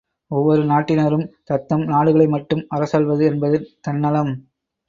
ஒவ்வொரு 0.31 0.63
நாட்டினரும் 0.65 1.25
தத்தம் 1.43 1.83
நாடுகளை 1.83 2.27
மட்டும் 2.27 2.65
அரசாள்வது 2.71 3.25
என்பது 3.25 3.59
தன் 3.81 3.99
நலம்! 3.99 4.33